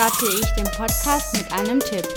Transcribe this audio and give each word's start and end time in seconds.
Starte 0.00 0.28
ich 0.28 0.46
den 0.52 0.64
Podcast 0.78 1.36
mit 1.36 1.52
einem 1.52 1.78
Tipp. 1.78 2.08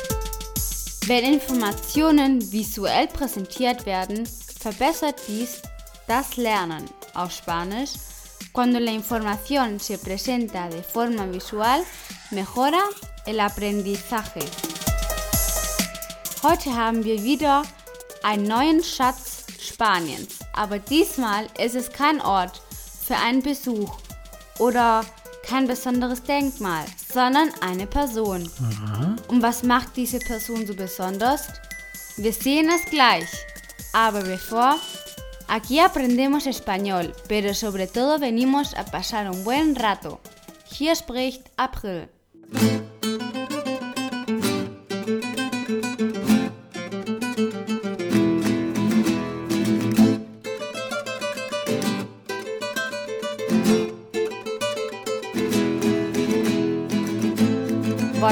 Wenn 1.06 1.34
Informationen 1.34 2.40
visuell 2.50 3.08
präsentiert 3.08 3.86
werden, 3.86 4.26
verbessert 4.58 5.20
dies 5.28 5.62
das 6.08 6.38
Lernen. 6.38 6.90
Auf 7.14 7.34
Spanisch, 7.34 7.90
cuando 8.54 8.80
la 8.80 8.92
información 8.92 9.82
se 9.82 9.98
presenta 9.98 10.70
de 10.70 10.82
forma 10.82 11.30
visual, 11.30 11.84
mejora 12.32 12.84
el 13.26 13.42
aprendizaje. 13.42 14.46
Heute 16.42 16.74
haben 16.74 17.04
wir 17.04 17.22
wieder 17.22 17.64
einen 18.24 18.48
neuen 18.48 18.82
Schatz 18.82 19.44
Spaniens, 19.60 20.40
aber 20.54 20.80
diesmal 20.80 21.48
ist 21.60 21.76
es 21.76 21.92
kein 21.92 22.22
Ort 22.22 22.62
für 23.06 23.18
einen 23.18 23.42
Besuch 23.42 23.98
oder 24.58 25.04
kein 25.54 25.68
besonderes 25.68 26.24
Denkmal, 26.24 26.84
sondern 27.14 27.52
eine 27.62 27.86
Person. 27.86 28.50
Aha. 28.60 29.16
Und 29.28 29.44
was 29.44 29.62
macht 29.62 29.96
diese 29.96 30.18
Person 30.18 30.66
so 30.66 30.74
besonders? 30.74 31.48
Wir 32.18 32.34
sehen 32.34 32.70
es 32.70 32.90
gleich. 32.90 33.30
Aber 33.94 34.22
bevor, 34.22 34.78
aquí 35.48 35.80
aprendemos 35.80 36.48
español, 36.48 37.14
pero 37.28 37.54
sobre 37.54 37.86
todo 37.86 38.20
venimos 38.20 38.74
a 38.74 38.84
pasar 38.84 39.30
un 39.30 39.44
buen 39.44 39.76
rato. 39.76 40.20
Hier 40.66 40.96
spricht 40.96 41.44
April. 41.56 42.10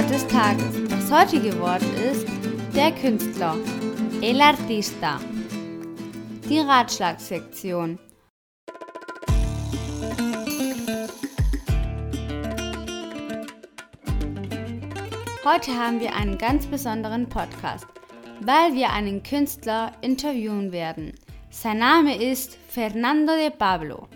Wort 0.01 0.09
des 0.09 0.27
Tages. 0.27 0.89
Das 0.89 1.11
heutige 1.11 1.59
Wort 1.59 1.83
ist 2.11 2.25
der 2.75 2.91
Künstler, 2.91 3.55
el 4.21 4.41
artista. 4.41 5.19
Die 6.49 6.57
Ratschlagssektion. 6.57 7.99
Heute 15.45 15.71
haben 15.77 15.99
wir 15.99 16.15
einen 16.15 16.39
ganz 16.39 16.65
besonderen 16.65 17.29
Podcast, 17.29 17.85
weil 18.39 18.73
wir 18.73 18.89
einen 18.91 19.21
Künstler 19.21 19.91
interviewen 20.01 20.71
werden. 20.71 21.13
Sein 21.51 21.77
Name 21.77 22.15
ist 22.17 22.57
Fernando 22.69 23.33
de 23.35 23.51
Pablo. 23.51 24.07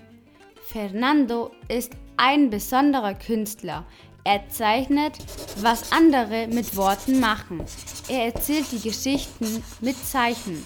Fernando 0.64 1.52
ist 1.68 1.94
ein 2.18 2.50
besonderer 2.50 3.14
Künstler. 3.14 3.86
Er 4.28 4.50
zeichnet, 4.50 5.20
was 5.62 5.92
andere 5.92 6.48
mit 6.48 6.76
Worten 6.76 7.20
machen. 7.20 7.64
Er 8.08 8.34
erzählt 8.34 8.66
die 8.72 8.80
Geschichten 8.80 9.64
mit 9.82 9.96
Zeichen. 10.04 10.66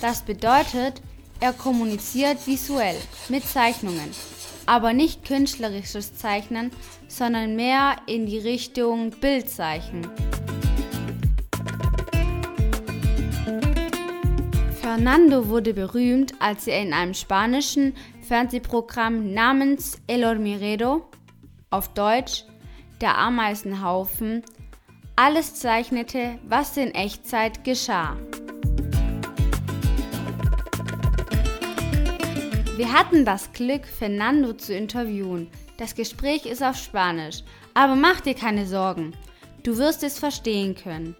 Das 0.00 0.22
bedeutet, 0.22 1.02
er 1.40 1.52
kommuniziert 1.52 2.46
visuell 2.46 2.94
mit 3.28 3.44
Zeichnungen, 3.44 4.12
aber 4.66 4.92
nicht 4.92 5.24
künstlerisches 5.24 6.14
Zeichnen, 6.14 6.70
sondern 7.08 7.56
mehr 7.56 7.96
in 8.06 8.26
die 8.26 8.38
Richtung 8.38 9.10
Bildzeichen. 9.10 10.06
Fernando 14.80 15.48
wurde 15.48 15.74
berühmt, 15.74 16.34
als 16.38 16.68
er 16.68 16.82
in 16.82 16.92
einem 16.92 17.14
spanischen 17.14 17.96
Fernsehprogramm 18.22 19.34
namens 19.34 20.00
El 20.06 20.24
Hormiguero, 20.24 21.10
auf 21.70 21.88
Deutsch 21.92 22.44
der 23.00 23.18
Ameisenhaufen, 23.18 24.42
alles 25.16 25.54
zeichnete, 25.54 26.38
was 26.46 26.76
in 26.76 26.94
Echtzeit 26.94 27.64
geschah. 27.64 28.16
Wir 32.76 32.92
hatten 32.92 33.24
das 33.24 33.52
Glück, 33.52 33.86
Fernando 33.86 34.52
zu 34.52 34.74
interviewen. 34.74 35.48
Das 35.78 35.94
Gespräch 35.94 36.44
ist 36.44 36.62
auf 36.62 36.76
Spanisch, 36.76 37.42
aber 37.72 37.96
mach 37.96 38.20
dir 38.20 38.34
keine 38.34 38.66
Sorgen. 38.66 39.14
Du 39.62 39.78
wirst 39.78 40.02
es 40.02 40.18
verstehen 40.18 40.74
können. 40.74 41.16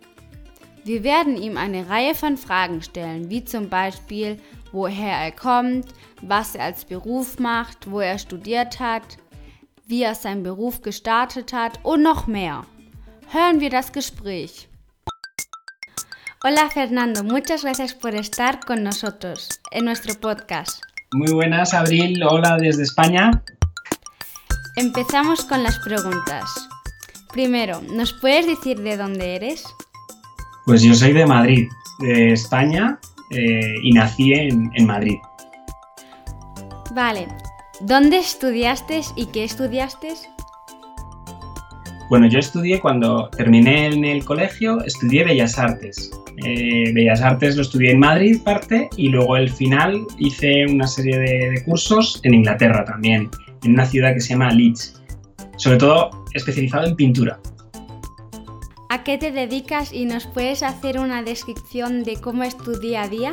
Wir 0.84 1.02
werden 1.02 1.36
ihm 1.36 1.56
eine 1.56 1.88
Reihe 1.88 2.14
von 2.14 2.36
Fragen 2.36 2.82
stellen, 2.82 3.30
wie 3.30 3.44
zum 3.44 3.68
Beispiel, 3.68 4.38
woher 4.70 5.16
er 5.16 5.32
kommt, 5.32 5.86
was 6.22 6.54
er 6.54 6.64
als 6.64 6.84
Beruf 6.84 7.38
macht, 7.38 7.90
wo 7.90 8.00
er 8.00 8.18
studiert 8.18 8.78
hat, 8.78 9.16
wie 9.86 10.02
er 10.02 10.14
seinen 10.14 10.42
Beruf 10.42 10.82
gestartet 10.82 11.52
hat 11.52 11.78
und 11.84 12.02
noch 12.02 12.26
mehr. 12.26 12.64
Hören 13.32 13.60
wir 13.60 13.70
das 13.70 13.92
Gespräch. 13.92 14.68
Hola 16.44 16.68
Fernando, 16.70 17.22
muchas 17.22 17.62
gracias 17.62 17.94
por 17.94 18.14
estar 18.14 18.60
con 18.60 18.82
nosotros 18.82 19.48
en 19.70 19.84
nuestro 19.84 20.14
podcast. 20.14 20.82
Muy 21.12 21.32
buenas, 21.32 21.72
Abril. 21.72 22.22
Hola 22.22 22.56
desde 22.60 22.82
España. 22.82 23.42
Empezamos 24.76 25.44
con 25.44 25.62
las 25.62 25.78
preguntas. 25.78 26.68
Primero, 27.32 27.80
¿nos 27.82 28.12
puedes 28.12 28.46
decir 28.46 28.80
de 28.80 28.96
dónde 28.96 29.36
eres? 29.36 29.64
Pues 30.66 30.82
yo 30.82 30.94
soy 30.94 31.12
de 31.12 31.26
Madrid, 31.26 31.68
de 32.00 32.32
España, 32.32 32.98
eh, 33.30 33.74
y 33.82 33.92
nací 33.92 34.32
en, 34.34 34.70
en 34.74 34.86
Madrid. 34.86 35.16
Vale, 36.92 37.28
¿dónde 37.80 38.18
estudiaste 38.18 39.00
y 39.16 39.26
qué 39.26 39.44
estudiaste? 39.44 40.14
Bueno, 42.08 42.28
yo 42.28 42.38
estudié 42.38 42.80
cuando 42.80 43.28
terminé 43.30 43.86
en 43.86 44.04
el 44.04 44.24
colegio, 44.24 44.80
estudié 44.84 45.24
Bellas 45.24 45.58
Artes. 45.58 46.10
Eh, 46.44 46.92
Bellas 46.92 47.20
Artes 47.20 47.56
lo 47.56 47.62
estudié 47.62 47.92
en 47.92 47.98
Madrid 47.98 48.40
parte 48.44 48.88
y 48.96 49.08
luego 49.08 49.36
el 49.36 49.50
final 49.50 50.02
hice 50.18 50.66
una 50.66 50.86
serie 50.86 51.18
de, 51.18 51.50
de 51.50 51.64
cursos 51.64 52.20
en 52.22 52.34
Inglaterra 52.34 52.84
también, 52.84 53.28
en 53.64 53.72
una 53.72 53.86
ciudad 53.86 54.14
que 54.14 54.20
se 54.20 54.30
llama 54.30 54.50
Leeds, 54.50 55.02
sobre 55.56 55.78
todo 55.78 56.10
especializado 56.34 56.86
en 56.86 56.94
pintura. 56.94 57.40
¿A 58.88 59.02
qué 59.02 59.18
te 59.18 59.32
dedicas 59.32 59.92
y 59.92 60.04
nos 60.04 60.26
puedes 60.26 60.62
hacer 60.62 61.00
una 61.00 61.22
descripción 61.22 62.04
de 62.04 62.16
cómo 62.20 62.44
es 62.44 62.56
tu 62.56 62.78
día 62.78 63.02
a 63.02 63.08
día? 63.08 63.32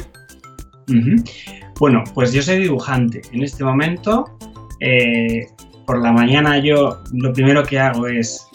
Bueno, 1.79 2.03
pues 2.13 2.33
yo 2.33 2.41
soy 2.41 2.59
dibujante. 2.59 3.21
En 3.31 3.43
este 3.43 3.63
momento, 3.63 4.37
eh, 4.79 5.47
por 5.85 6.01
la 6.01 6.11
mañana 6.11 6.59
yo 6.59 6.99
lo 7.11 7.33
primero 7.33 7.63
que 7.63 7.79
hago 7.79 8.07
es 8.07 8.47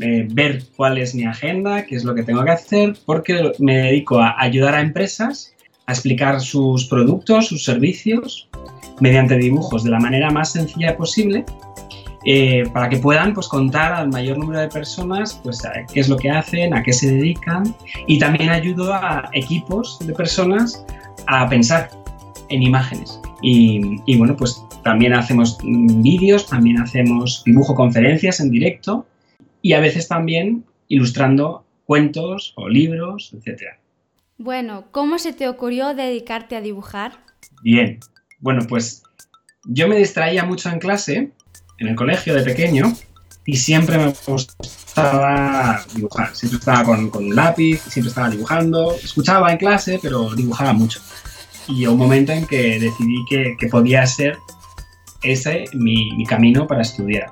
eh, 0.00 0.26
ver 0.30 0.62
cuál 0.76 0.98
es 0.98 1.14
mi 1.14 1.24
agenda, 1.24 1.84
qué 1.84 1.96
es 1.96 2.04
lo 2.04 2.14
que 2.14 2.22
tengo 2.22 2.44
que 2.44 2.50
hacer, 2.50 2.96
porque 3.04 3.52
me 3.58 3.76
dedico 3.76 4.20
a 4.20 4.34
ayudar 4.38 4.74
a 4.74 4.80
empresas 4.80 5.54
a 5.86 5.92
explicar 5.92 6.40
sus 6.40 6.86
productos, 6.86 7.48
sus 7.48 7.64
servicios, 7.64 8.48
mediante 9.00 9.36
dibujos 9.36 9.84
de 9.84 9.90
la 9.90 9.98
manera 9.98 10.30
más 10.30 10.52
sencilla 10.52 10.96
posible, 10.96 11.44
eh, 12.24 12.62
para 12.72 12.88
que 12.88 12.98
puedan 12.98 13.34
pues, 13.34 13.48
contar 13.48 13.92
al 13.92 14.08
mayor 14.08 14.38
número 14.38 14.60
de 14.60 14.68
personas 14.68 15.40
pues, 15.42 15.64
a 15.64 15.72
qué 15.92 16.00
es 16.00 16.08
lo 16.08 16.16
que 16.16 16.30
hacen, 16.30 16.72
a 16.72 16.82
qué 16.82 16.92
se 16.92 17.12
dedican, 17.12 17.74
y 18.06 18.18
también 18.18 18.50
ayudo 18.50 18.94
a 18.94 19.28
equipos 19.32 19.98
de 20.06 20.12
personas 20.14 20.84
a 21.26 21.48
pensar 21.48 21.90
en 22.52 22.62
imágenes. 22.62 23.20
Y, 23.42 24.00
y 24.06 24.16
bueno, 24.16 24.36
pues 24.36 24.62
también 24.84 25.14
hacemos 25.14 25.58
vídeos, 25.62 26.46
también 26.46 26.80
hacemos 26.80 27.42
dibujo 27.44 27.74
conferencias 27.74 28.40
en 28.40 28.50
directo 28.50 29.06
y 29.60 29.72
a 29.72 29.80
veces 29.80 30.08
también 30.08 30.64
ilustrando 30.88 31.64
cuentos 31.86 32.52
o 32.56 32.68
libros, 32.68 33.34
etc. 33.34 33.62
Bueno, 34.38 34.84
¿cómo 34.90 35.18
se 35.18 35.32
te 35.32 35.48
ocurrió 35.48 35.94
dedicarte 35.94 36.56
a 36.56 36.60
dibujar? 36.60 37.12
Bien, 37.62 38.00
bueno, 38.40 38.66
pues 38.68 39.02
yo 39.64 39.88
me 39.88 39.96
distraía 39.96 40.44
mucho 40.44 40.68
en 40.68 40.78
clase, 40.78 41.30
en 41.78 41.88
el 41.88 41.94
colegio 41.94 42.34
de 42.34 42.42
pequeño, 42.42 42.92
y 43.44 43.56
siempre 43.56 43.98
me 43.98 44.12
gustaba 44.26 45.84
dibujar. 45.94 46.34
Siempre 46.34 46.58
estaba 46.58 46.84
con, 46.84 47.10
con 47.10 47.24
un 47.26 47.34
lápiz, 47.34 47.80
siempre 47.82 48.08
estaba 48.08 48.30
dibujando. 48.30 48.94
Escuchaba 48.94 49.50
en 49.50 49.58
clase, 49.58 49.98
pero 50.00 50.34
dibujaba 50.34 50.72
mucho. 50.72 51.00
Y 51.68 51.76
llegó 51.76 51.92
un 51.92 51.98
momento 51.98 52.32
en 52.32 52.46
que 52.46 52.78
decidí 52.78 53.24
que, 53.28 53.56
que 53.58 53.68
podía 53.68 54.06
ser 54.06 54.38
ese 55.22 55.64
mi, 55.74 56.10
mi 56.12 56.24
camino 56.26 56.66
para 56.66 56.82
estudiar. 56.82 57.30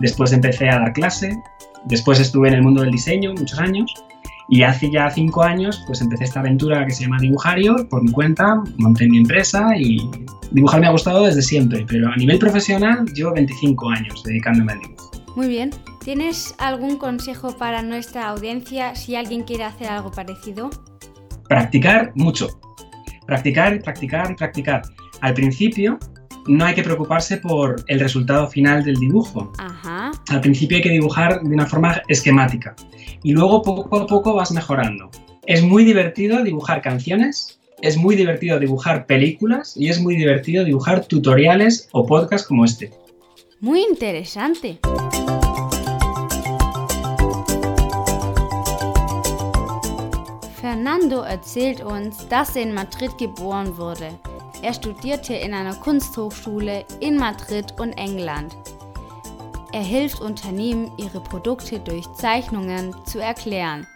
Después 0.00 0.32
empecé 0.32 0.68
a 0.68 0.78
dar 0.78 0.92
clase, 0.92 1.36
después 1.86 2.18
estuve 2.20 2.48
en 2.48 2.54
el 2.54 2.62
mundo 2.62 2.82
del 2.82 2.90
diseño 2.90 3.32
muchos 3.34 3.58
años 3.58 3.92
y 4.48 4.62
hace 4.62 4.90
ya 4.90 5.10
cinco 5.10 5.42
años 5.42 5.82
pues 5.86 6.00
empecé 6.00 6.24
esta 6.24 6.40
aventura 6.40 6.84
que 6.84 6.92
se 6.92 7.04
llama 7.04 7.18
Dibujario 7.20 7.88
por 7.88 8.02
mi 8.02 8.10
cuenta, 8.10 8.62
monté 8.78 9.08
mi 9.08 9.18
empresa 9.18 9.76
y 9.76 9.98
dibujar 10.50 10.80
me 10.80 10.86
ha 10.86 10.90
gustado 10.90 11.24
desde 11.24 11.42
siempre, 11.42 11.84
pero 11.88 12.08
a 12.08 12.16
nivel 12.16 12.38
profesional 12.38 13.06
llevo 13.14 13.32
25 13.34 13.90
años 13.90 14.22
dedicándome 14.24 14.72
al 14.72 14.80
dibujo. 14.80 15.10
Muy 15.36 15.48
bien. 15.48 15.70
¿Tienes 16.04 16.54
algún 16.58 16.96
consejo 16.98 17.56
para 17.56 17.82
nuestra 17.82 18.28
audiencia 18.28 18.94
si 18.94 19.16
alguien 19.16 19.42
quiere 19.42 19.64
hacer 19.64 19.88
algo 19.88 20.10
parecido? 20.10 20.70
Practicar 21.48 22.12
mucho. 22.14 22.60
Practicar, 23.26 23.80
practicar 23.82 24.30
y 24.30 24.34
practicar. 24.34 24.82
Al 25.20 25.34
principio 25.34 25.98
no 26.46 26.64
hay 26.64 26.74
que 26.74 26.82
preocuparse 26.82 27.38
por 27.38 27.82
el 27.88 28.00
resultado 28.00 28.48
final 28.48 28.84
del 28.84 28.96
dibujo. 28.96 29.52
Ajá. 29.58 30.12
al 30.28 30.40
principio 30.40 30.76
hay 30.76 30.82
que 30.82 30.90
dibujar 30.90 31.42
de 31.42 31.54
una 31.54 31.66
forma 31.66 32.02
esquemática 32.08 32.74
y 33.22 33.32
luego 33.32 33.62
poco 33.62 33.96
a 33.98 34.06
poco 34.06 34.34
vas 34.34 34.52
mejorando. 34.52 35.10
Es 35.46 35.62
muy 35.62 35.84
divertido 35.84 36.42
dibujar 36.42 36.82
canciones, 36.82 37.60
es 37.82 37.96
muy 37.96 38.16
divertido 38.16 38.58
dibujar 38.58 39.06
películas 39.06 39.76
y 39.76 39.88
es 39.88 40.00
muy 40.00 40.16
divertido 40.16 40.64
dibujar 40.64 41.06
tutoriales 41.06 41.88
o 41.92 42.06
podcasts 42.06 42.46
como 42.46 42.64
este. 42.64 42.90
Muy 43.60 43.82
interesante. 43.82 44.78
Fernando 50.74 51.20
erzählt 51.20 51.84
uns, 51.84 52.26
dass 52.26 52.56
er 52.56 52.62
in 52.62 52.74
Madrid 52.74 53.16
geboren 53.16 53.76
wurde. 53.76 54.18
Er 54.60 54.74
studierte 54.74 55.32
in 55.32 55.54
einer 55.54 55.76
Kunsthochschule 55.76 56.84
in 56.98 57.16
Madrid 57.16 57.78
und 57.78 57.92
England. 57.92 58.56
Er 59.72 59.84
hilft 59.84 60.20
Unternehmen, 60.20 60.90
ihre 60.98 61.20
Produkte 61.20 61.78
durch 61.78 62.12
Zeichnungen 62.14 62.92
zu 63.06 63.20
erklären. 63.20 63.86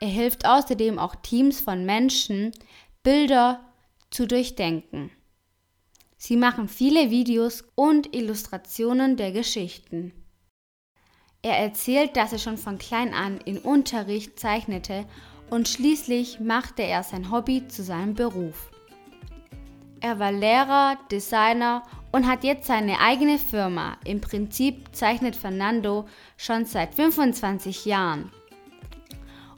Er 0.00 0.08
hilft 0.08 0.46
außerdem 0.46 0.98
auch 0.98 1.14
Teams 1.14 1.62
von 1.62 1.86
Menschen, 1.86 2.52
Bilder 3.02 3.60
zu 4.10 4.26
durchdenken. 4.26 5.10
Sie 6.18 6.36
machen 6.36 6.68
viele 6.68 7.10
Videos 7.10 7.64
und 7.74 8.14
Illustrationen 8.14 9.16
der 9.16 9.32
Geschichten. 9.32 10.12
Er 11.40 11.56
erzählt, 11.56 12.18
dass 12.18 12.34
er 12.34 12.38
schon 12.38 12.58
von 12.58 12.76
klein 12.76 13.14
an 13.14 13.38
in 13.38 13.56
Unterricht 13.56 14.38
zeichnete 14.38 15.06
und 15.50 15.68
schließlich 15.68 16.40
machte 16.40 16.82
er 16.82 17.02
sein 17.02 17.30
Hobby 17.30 17.66
zu 17.68 17.82
seinem 17.82 18.14
Beruf. 18.14 18.70
Er 20.00 20.18
war 20.18 20.30
Lehrer, 20.30 20.96
Designer 21.10 21.82
und 22.12 22.26
hat 22.26 22.44
jetzt 22.44 22.66
seine 22.66 23.00
eigene 23.00 23.38
Firma. 23.38 23.96
Im 24.04 24.20
Prinzip 24.20 24.94
zeichnet 24.94 25.34
Fernando 25.34 26.06
schon 26.36 26.64
seit 26.64 26.94
25 26.94 27.84
Jahren. 27.84 28.30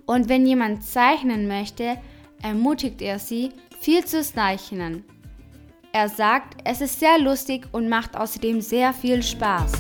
Und 0.06 0.28
wenn 0.28 0.46
jemand 0.46 0.82
zeichnen 0.82 1.46
möchte, 1.46 1.98
ermutigt 2.42 3.02
er 3.02 3.18
sie, 3.18 3.50
viel 3.80 4.04
zu 4.04 4.22
zeichnen. 4.22 5.04
Er 5.92 6.08
sagt, 6.08 6.60
es 6.64 6.80
ist 6.80 7.00
sehr 7.00 7.18
lustig 7.18 7.66
und 7.72 7.88
macht 7.88 8.16
außerdem 8.16 8.60
sehr 8.60 8.92
viel 8.92 9.22
Spaß. 9.22 9.72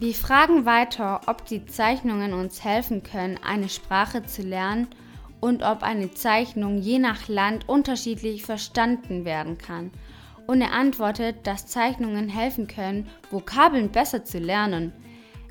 Wir 0.00 0.14
fragen 0.14 0.64
weiter, 0.64 1.20
ob 1.26 1.44
die 1.44 1.66
Zeichnungen 1.66 2.32
uns 2.32 2.64
helfen 2.64 3.02
können, 3.02 3.38
eine 3.44 3.68
Sprache 3.68 4.24
zu 4.24 4.40
lernen 4.40 4.88
und 5.40 5.62
ob 5.62 5.82
eine 5.82 6.10
Zeichnung 6.10 6.78
je 6.78 6.98
nach 6.98 7.28
Land 7.28 7.68
unterschiedlich 7.68 8.42
verstanden 8.42 9.26
werden 9.26 9.58
kann. 9.58 9.90
Und 10.46 10.62
er 10.62 10.72
antwortet, 10.72 11.46
dass 11.46 11.66
Zeichnungen 11.66 12.30
helfen 12.30 12.66
können, 12.66 13.10
Vokabeln 13.30 13.90
besser 13.90 14.24
zu 14.24 14.38
lernen. 14.38 14.94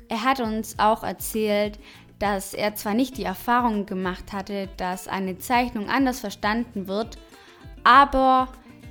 Er 0.08 0.24
hat 0.24 0.40
uns 0.40 0.80
auch 0.80 1.04
erzählt, 1.04 1.78
dass 2.18 2.52
er 2.52 2.74
zwar 2.74 2.94
nicht 2.94 3.18
die 3.18 3.24
Erfahrung 3.24 3.86
gemacht 3.86 4.32
hatte, 4.32 4.68
dass 4.78 5.06
eine 5.06 5.38
Zeichnung 5.38 5.88
anders 5.88 6.18
verstanden 6.18 6.88
wird, 6.88 7.18
aber 7.84 8.48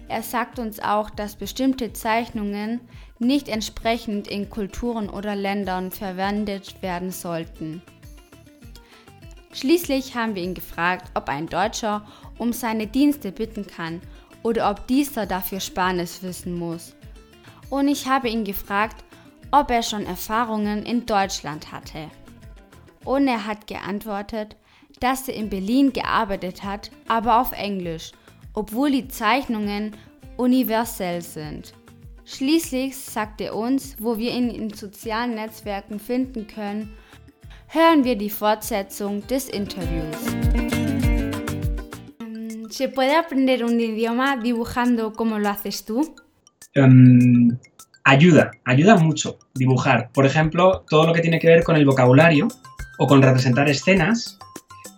er 0.08 0.24
sagt 0.24 0.58
uns 0.58 0.80
auch, 0.80 1.10
dass 1.10 1.36
bestimmte 1.36 1.92
Zeichnungen 1.92 2.80
nicht 3.20 3.50
entsprechend 3.50 4.28
in 4.28 4.50
Kulturen 4.50 5.10
oder 5.10 5.36
Ländern 5.36 5.92
verwendet 5.92 6.82
werden 6.82 7.12
sollten. 7.12 7.82
Schließlich 9.52 10.16
haben 10.16 10.36
wir 10.36 10.44
ihn 10.44 10.54
gefragt, 10.54 11.12
ob 11.16 11.28
ein 11.28 11.48
Deutscher 11.48 12.06
um 12.38 12.54
seine 12.54 12.88
Dienste 12.88 13.32
bitten 13.32 13.68
kann 13.68 14.02
oder 14.44 14.70
ob 14.72 14.88
dieser 14.88 15.26
dafür 15.26 15.60
Spanisch 15.60 16.22
wissen 16.22 16.58
muss. 16.58 16.96
Und 17.70 17.88
ich 17.88 18.08
habe 18.08 18.30
ihn 18.30 18.44
gefragt, 18.44 19.04
ob 19.52 19.70
er 19.72 19.84
schon 19.84 20.06
Erfahrungen 20.06 20.86
in 20.86 21.06
Deutschland 21.06 21.72
hatte. 21.72 22.10
Und 23.04 23.28
er 23.28 23.46
hat 23.46 23.68
geantwortet, 23.68 24.56
dass 25.00 25.28
er 25.28 25.36
in 25.36 25.50
Berlin 25.50 25.94
gearbeitet 25.94 26.64
hat, 26.64 26.92
aber 27.08 27.40
auf 27.40 27.52
Englisch, 27.52 28.12
obwohl 28.54 28.92
die 28.92 29.08
Zeichnungen 29.08 29.96
universell 30.38 31.22
sind. 31.22 31.74
Schließlich 32.32 32.96
sagt 32.96 33.42
er 33.42 33.56
uns, 33.56 33.96
wo 34.00 34.18
wir 34.18 34.32
ihn 34.32 34.50
in 34.50 34.74
sozialen 34.74 35.36
Netzwerken 35.36 36.00
finden 36.00 36.46
können 36.48 36.96
hören 37.72 38.04
wir 38.04 38.16
die 38.16 38.30
Fortsetzung 38.30 39.26
des 39.28 39.48
Interviews. 39.50 40.18
¿Se 42.70 42.90
puede 42.90 43.16
aprender 43.16 43.64
un 43.64 43.80
idioma 43.80 44.38
dibujando 44.38 45.14
como 45.14 45.38
lo 45.38 45.50
haces 45.50 45.86
tú? 45.86 46.16
Um, 46.76 47.58
ayuda, 48.04 48.52
ayuda 48.66 48.96
mucho 48.98 49.38
dibujar. 49.54 50.10
Por 50.14 50.26
ejemplo, 50.26 50.84
todo 50.90 51.06
lo 51.08 51.14
que 51.14 51.22
tiene 51.22 51.40
que 51.40 51.48
ver 51.48 51.64
con 51.64 51.76
el 51.76 51.86
vocabulario 51.86 52.48
o 52.98 53.08
con 53.08 53.22
representar 53.22 53.70
escenas 53.70 54.40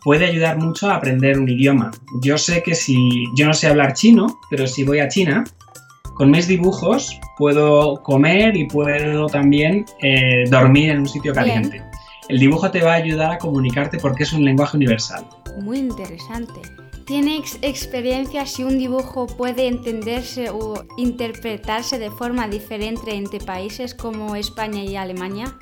puede 0.04 0.26
ayudar 0.26 0.58
mucho 0.58 0.90
a 0.90 0.96
aprender 0.96 1.40
un 1.40 1.50
idioma. 1.50 1.92
Yo 2.22 2.38
sé 2.38 2.64
que 2.64 2.76
si 2.76 2.96
yo 3.36 3.46
no 3.46 3.54
sé 3.54 3.68
hablar 3.68 3.94
chino, 3.94 4.40
pero 4.50 4.66
si 4.66 4.84
voy 4.84 5.00
a 5.00 5.10
China, 5.10 5.44
con 6.22 6.30
mis 6.30 6.46
dibujos 6.46 7.20
puedo 7.36 8.04
comer 8.04 8.56
y 8.56 8.68
puedo 8.68 9.26
también 9.26 9.86
eh, 10.04 10.44
dormir 10.52 10.92
en 10.92 11.00
un 11.00 11.08
sitio 11.08 11.34
caliente. 11.34 11.80
Bien. 11.80 11.86
El 12.30 12.38
dibujo 12.38 12.70
te 12.70 12.80
va 12.84 12.92
a 12.92 12.98
ayudar 12.98 13.32
a 13.32 13.38
comunicarte 13.40 13.98
porque 13.98 14.22
es 14.22 14.32
un 14.32 14.46
lenguaje 14.46 14.78
universal. 14.78 15.26
Muy 15.64 15.80
interesante. 15.80 16.62
¿Tiene 17.08 17.42
experiencia 17.64 18.46
si 18.46 18.64
un 18.64 18.78
dibujo 18.78 19.26
puede 19.26 19.66
entenderse 19.66 20.52
o 20.52 20.86
interpretarse 20.96 21.98
de 21.98 22.12
forma 22.12 22.48
diferente 22.48 23.16
entre 23.16 23.40
países 23.40 23.96
como 23.96 24.36
España 24.36 24.84
y 24.84 24.98
Alemania? 24.98 25.58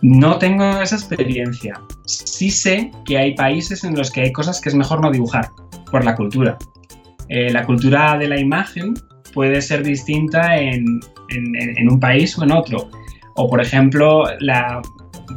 No 0.00 0.38
tengo 0.38 0.80
esa 0.80 0.96
experiencia. 0.96 1.78
Sí 2.06 2.50
sé 2.50 2.90
que 3.04 3.18
hay 3.18 3.34
países 3.34 3.84
en 3.84 3.94
los 3.94 4.10
que 4.10 4.22
hay 4.22 4.32
cosas 4.32 4.58
que 4.58 4.70
es 4.70 4.74
mejor 4.74 5.02
no 5.02 5.10
dibujar 5.10 5.50
por 5.90 6.02
la 6.02 6.16
cultura. 6.16 6.56
Eh, 7.28 7.50
la 7.52 7.64
cultura 7.64 8.18
de 8.18 8.28
la 8.28 8.38
imagen 8.38 8.94
puede 9.32 9.62
ser 9.62 9.82
distinta 9.82 10.56
en, 10.56 11.00
en, 11.30 11.90
un 11.90 11.98
país 11.98 12.36
o 12.38 12.44
en 12.44 12.52
otro. 12.52 12.90
O, 13.36 13.48
por 13.48 13.60
ejemplo, 13.60 14.24
la, 14.40 14.82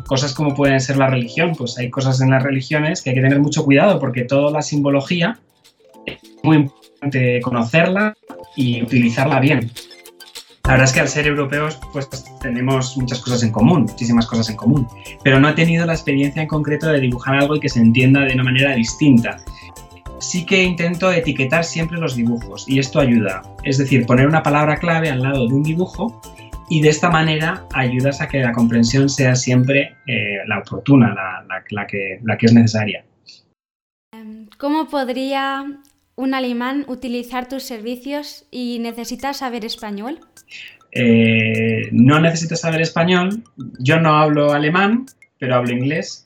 cosas 0.05 0.33
como 0.33 0.53
pueden 0.53 0.79
ser 0.79 0.97
la 0.97 1.07
religión, 1.07 1.53
pues 1.57 1.77
hay 1.77 1.89
cosas 1.89 2.21
en 2.21 2.31
las 2.31 2.43
religiones 2.43 3.01
que 3.01 3.11
hay 3.11 3.15
que 3.15 3.21
tener 3.21 3.39
mucho 3.39 3.63
cuidado 3.63 3.99
porque 3.99 4.23
toda 4.23 4.51
la 4.51 4.61
simbología 4.61 5.39
es 6.05 6.17
muy 6.43 6.57
importante 6.57 7.39
conocerla 7.41 8.13
y 8.55 8.81
utilizarla 8.81 9.39
bien. 9.39 9.71
La 10.65 10.71
verdad 10.71 10.85
es 10.85 10.93
que 10.93 10.99
al 10.99 11.07
ser 11.07 11.27
europeos 11.27 11.79
pues 11.93 12.09
tenemos 12.41 12.97
muchas 12.97 13.19
cosas 13.19 13.43
en 13.43 13.51
común, 13.51 13.83
muchísimas 13.83 14.25
cosas 14.25 14.49
en 14.49 14.55
común, 14.55 14.87
pero 15.23 15.39
no 15.39 15.47
he 15.47 15.53
tenido 15.53 15.85
la 15.85 15.93
experiencia 15.93 16.41
en 16.41 16.47
concreto 16.47 16.87
de 16.87 16.99
dibujar 16.99 17.35
algo 17.35 17.55
y 17.55 17.59
que 17.59 17.69
se 17.69 17.79
entienda 17.79 18.21
de 18.21 18.33
una 18.33 18.43
manera 18.43 18.73
distinta. 18.73 19.37
Sí 20.19 20.45
que 20.45 20.63
intento 20.63 21.11
etiquetar 21.11 21.63
siempre 21.63 21.99
los 21.99 22.15
dibujos 22.15 22.65
y 22.67 22.79
esto 22.79 22.99
ayuda, 22.99 23.41
es 23.63 23.77
decir, 23.77 24.05
poner 24.05 24.27
una 24.27 24.43
palabra 24.43 24.77
clave 24.77 25.09
al 25.09 25.21
lado 25.21 25.47
de 25.47 25.53
un 25.53 25.63
dibujo 25.63 26.21
y 26.69 26.81
de 26.81 26.89
esta 26.89 27.09
manera 27.09 27.65
ayudas 27.73 28.21
a 28.21 28.27
que 28.27 28.39
la 28.39 28.51
comprensión 28.51 29.09
sea 29.09 29.35
siempre 29.35 29.95
eh, 30.07 30.37
la 30.47 30.59
oportuna, 30.59 31.13
la, 31.13 31.45
la, 31.47 31.63
la, 31.69 31.87
que, 31.87 32.19
la 32.23 32.37
que 32.37 32.45
es 32.47 32.53
necesaria. 32.53 33.05
Em, 34.13 34.47
¿Cómo 34.57 34.87
podría 34.87 35.65
un 36.15 36.33
alemán 36.33 36.85
utilizar 36.87 37.47
tus 37.47 37.63
servicios 37.63 38.45
y 38.51 38.79
necesitas 38.79 39.37
saber 39.37 39.65
español? 39.65 40.19
Eh, 40.91 41.89
no 41.91 42.19
necesitas 42.19 42.61
saber 42.61 42.81
español. 42.81 43.43
Yo 43.79 43.99
no 43.99 44.15
hablo 44.15 44.53
alemán, 44.53 45.05
pero 45.37 45.55
hablo 45.55 45.73
inglés. 45.73 46.23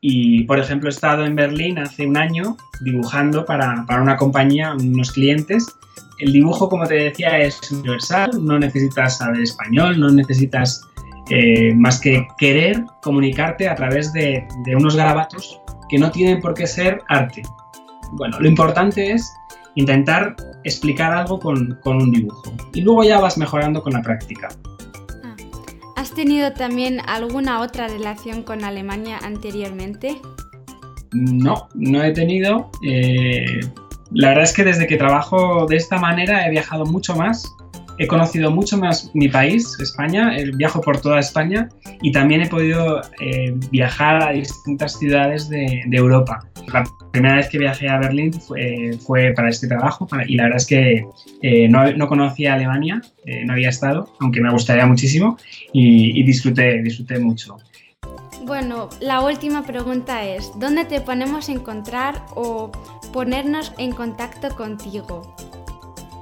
Y, 0.00 0.44
por 0.44 0.58
ejemplo, 0.58 0.88
he 0.88 0.92
estado 0.92 1.24
en 1.24 1.36
Berlín 1.36 1.78
hace 1.78 2.06
un 2.06 2.16
año 2.16 2.56
dibujando 2.80 3.44
para, 3.44 3.84
para 3.86 4.02
una 4.02 4.16
compañía, 4.16 4.72
unos 4.72 5.12
clientes, 5.12 5.66
el 6.20 6.32
dibujo, 6.32 6.68
como 6.68 6.86
te 6.86 6.94
decía, 6.94 7.38
es 7.38 7.58
universal, 7.70 8.30
no 8.40 8.58
necesitas 8.58 9.18
saber 9.18 9.42
español, 9.42 9.98
no 9.98 10.10
necesitas 10.10 10.82
eh, 11.30 11.72
más 11.74 12.00
que 12.00 12.26
querer 12.38 12.84
comunicarte 13.02 13.68
a 13.68 13.74
través 13.74 14.12
de, 14.12 14.46
de, 14.64 14.76
unos 14.76 14.96
garabatos 14.96 15.60
que 15.88 15.98
no 15.98 16.10
tienen 16.10 16.40
por 16.40 16.54
qué 16.54 16.66
ser 16.66 17.02
arte. 17.08 17.42
Bueno, 18.12 18.38
lo 18.38 18.48
importante 18.48 19.12
es 19.12 19.32
intentar 19.76 20.36
explicar 20.64 21.12
algo 21.12 21.38
con, 21.38 21.78
con 21.82 21.96
un 21.96 22.10
dibujo 22.10 22.52
y 22.74 22.82
luego 22.82 23.04
ya 23.04 23.18
vas 23.18 23.38
mejorando 23.38 23.82
con 23.82 23.92
la 23.92 24.02
práctica. 24.02 24.48
¿Has 26.10 26.16
tenido 26.16 26.52
también 26.52 26.98
alguna 27.06 27.60
otra 27.60 27.86
relación 27.86 28.42
con 28.42 28.64
Alemania 28.64 29.20
anteriormente? 29.22 30.20
No, 31.12 31.68
no 31.74 32.02
he 32.02 32.10
tenido. 32.10 32.68
Eh, 32.84 33.60
la 34.10 34.30
verdad 34.30 34.42
es 34.42 34.52
que 34.52 34.64
desde 34.64 34.88
que 34.88 34.96
trabajo 34.96 35.66
de 35.66 35.76
esta 35.76 36.00
manera 36.00 36.44
he 36.44 36.50
viajado 36.50 36.84
mucho 36.84 37.14
más. 37.14 37.54
He 38.00 38.06
conocido 38.06 38.50
mucho 38.50 38.78
más 38.78 39.10
mi 39.12 39.28
país, 39.28 39.76
España, 39.78 40.34
viajo 40.54 40.80
por 40.80 41.02
toda 41.02 41.20
España 41.20 41.68
y 42.00 42.10
también 42.10 42.40
he 42.40 42.48
podido 42.48 43.02
eh, 43.20 43.54
viajar 43.70 44.22
a 44.22 44.32
distintas 44.32 44.98
ciudades 44.98 45.50
de, 45.50 45.82
Europa. 45.92 46.40
La 46.72 46.84
primera 47.12 47.36
vez 47.36 47.50
que 47.50 47.58
viajé 47.58 47.90
a 47.90 47.98
Berlín 47.98 48.32
fue, 48.32 49.34
para 49.36 49.50
este 49.50 49.68
trabajo 49.68 50.08
y 50.26 50.34
la 50.36 50.44
verdad 50.44 50.56
es 50.56 50.66
que 50.66 51.04
eh, 51.42 51.68
no, 51.68 52.08
conocía 52.08 52.54
Alemania, 52.54 53.02
eh, 53.26 53.44
no 53.44 53.52
había 53.52 53.68
estado, 53.68 54.10
aunque 54.20 54.40
me 54.40 54.50
gustaría 54.50 54.86
muchísimo 54.86 55.36
y, 55.74 56.22
disfruté, 56.22 56.82
disfruté 56.82 57.18
mucho. 57.18 57.58
Bueno, 58.46 58.88
la 59.02 59.20
última 59.20 59.66
pregunta 59.66 60.24
es, 60.24 60.50
¿dónde 60.58 60.86
te 60.86 61.02
ponemos 61.02 61.50
a 61.50 61.52
encontrar 61.52 62.24
o 62.34 62.72
ponernos 63.12 63.74
en 63.76 63.92
contacto 63.92 64.48
contigo? 64.56 65.36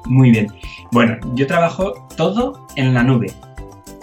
Muy 0.09 0.31
bien. 0.31 0.49
Bueno, 0.91 1.19
yo 1.35 1.47
trabajo 1.47 2.09
todo 2.17 2.67
en 2.77 2.95
la 2.95 3.03
nube, 3.03 3.31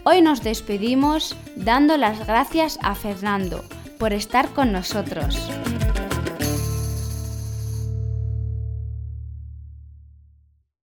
Hoy 0.03 0.21
nos 0.21 0.43
despedimos 0.43 1.35
dando 1.55 1.97
las 1.97 2.25
gracias 2.27 2.77
a 2.81 2.95
Fernando 2.95 3.63
por 3.97 4.13
estar 4.13 4.49
con 4.49 4.71
nosotros. 4.71 5.49